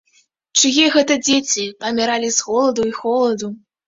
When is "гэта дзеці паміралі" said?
0.95-2.29